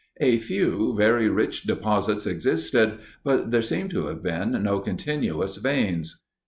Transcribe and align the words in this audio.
A 0.19 0.39
few 0.39 0.95
very 0.97 1.29
rich 1.29 1.65
deposits 1.65 2.25
existed, 2.25 2.97
but 3.23 3.51
there 3.51 3.61
seem 3.61 3.87
to 3.89 4.07
have 4.07 4.23
been 4.23 4.53
no 4.63 4.79
continuous 4.79 5.57
veins. 5.57 6.23